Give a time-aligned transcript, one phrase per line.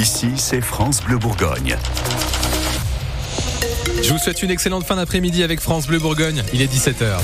[0.00, 1.76] Ici, c'est France Bleu Bourgogne.
[4.02, 6.42] Je vous souhaite une excellente fin d'après-midi avec France Bleu Bourgogne.
[6.54, 7.18] Il est 17h.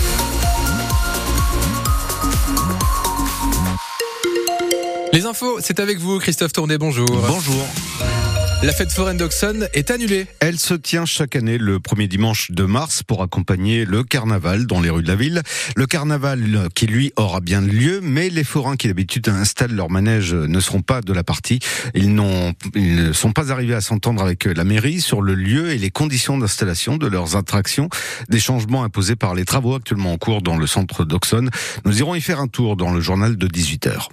[5.14, 7.08] Les infos, c'est avec vous, Christophe Tourné, bonjour.
[7.08, 7.66] Bonjour.
[8.66, 10.26] La fête foraine d'Auxonne est annulée.
[10.40, 14.80] Elle se tient chaque année le premier dimanche de mars pour accompagner le carnaval dans
[14.80, 15.42] les rues de la ville.
[15.76, 20.34] Le carnaval qui lui aura bien lieu, mais les forains qui d'habitude installent leur manège
[20.34, 21.60] ne seront pas de la partie.
[21.94, 25.70] Ils n'ont, ils ne sont pas arrivés à s'entendre avec la mairie sur le lieu
[25.70, 27.88] et les conditions d'installation de leurs attractions.
[28.30, 31.50] Des changements imposés par les travaux actuellement en cours dans le centre d'Auxonne.
[31.84, 34.08] Nous irons y faire un tour dans le journal de 18h.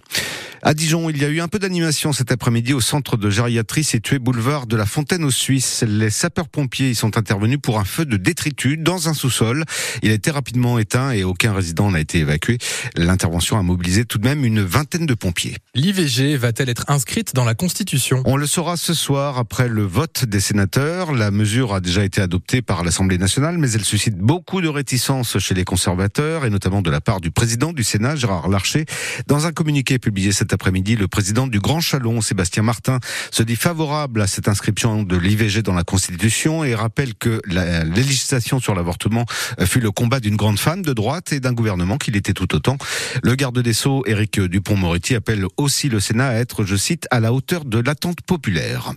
[0.66, 3.84] À Dijon, il y a eu un peu d'animation cet après-midi au centre de gériatrie
[3.84, 5.84] situé boulevard de la Fontaine aux Suisses.
[5.86, 9.66] Les sapeurs-pompiers y sont intervenus pour un feu de détritus dans un sous-sol.
[10.04, 12.60] Il a été rapidement éteint et aucun résident n'a été évacué.
[12.96, 15.58] L'intervention a mobilisé tout de même une vingtaine de pompiers.
[15.76, 18.24] L'IVG va-t-elle être inscrite dans la Constitution?
[18.24, 21.12] On le saura ce soir après le vote des sénateurs.
[21.12, 25.38] La mesure a déjà été adoptée par l'Assemblée nationale, mais elle suscite beaucoup de réticences
[25.40, 28.86] chez les conservateurs et notamment de la part du président du Sénat, Gérard Larcher.
[29.28, 33.00] Dans un communiqué publié cet après-midi, le président du Grand Chalon, Sébastien Martin,
[33.32, 37.84] se dit favorable à cette inscription de l'IVG dans la Constitution et rappelle que la
[37.84, 39.26] législation sur l'avortement
[39.66, 42.78] fut le combat d'une grande femme de droite et d'un gouvernement qui l'était tout autant.
[43.24, 47.20] Le garde des Sceaux, Éric Dupont-Moretti, appelle aussi le Sénat à être, je cite, à
[47.20, 48.94] la hauteur de l'attente populaire.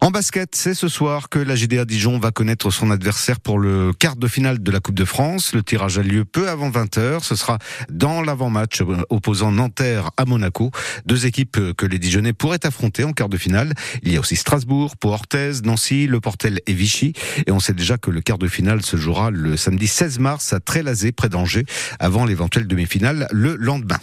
[0.00, 3.92] En basket, c'est ce soir que la GDA Dijon va connaître son adversaire pour le
[3.92, 5.54] quart de finale de la Coupe de France.
[5.54, 7.22] Le tirage a lieu peu avant 20h.
[7.22, 7.58] Ce sera
[7.88, 10.70] dans l'avant-match opposant Nanterre à Monaco.
[11.06, 13.74] Deux équipes que les Dijonnais pourraient affronter en quart de finale.
[14.02, 17.12] Il y a aussi Strasbourg, Pau Orthez, Nancy, Le Portel et Vichy.
[17.46, 20.52] Et on sait déjà que le quart de finale se jouera le samedi 16 mars
[20.52, 21.66] à Trélazé, près d'Angers,
[21.98, 23.98] avant l'éventuelle demi-finale le lendemain.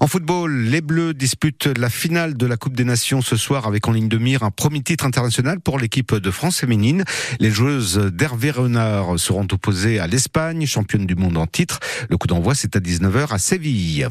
[0.00, 3.86] En football, les Bleus disputent la finale de la Coupe des Nations ce soir avec
[3.86, 7.04] en ligne de mire un premier titre international pour l'équipe de France féminine.
[7.38, 11.78] Les joueuses d'Hervé Renard seront opposées à l'Espagne, championne du monde en titre.
[12.10, 14.08] Le coup d'envoi, c'est à 19h à Séville.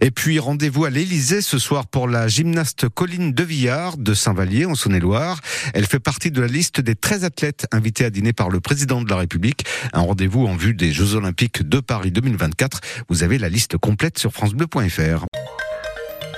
[0.00, 4.66] Et puis, rendez-vous à l'Elysée ce soir pour la gymnaste Colline de Villard de Saint-Vallier
[4.66, 5.40] en Saône-et-Loire.
[5.74, 9.00] Elle fait partie de la liste des 13 athlètes invités à dîner par le président
[9.02, 9.64] de la République.
[9.92, 12.80] Un rendez-vous en vue des Jeux Olympiques de Paris 2024.
[13.08, 15.19] Vous avez la liste complète sur francebleu.fr.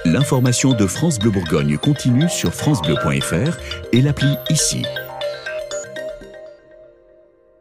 [0.05, 3.57] L'information de France Bleu Bourgogne continue sur francebleu.fr
[3.93, 4.83] et l'appli ici.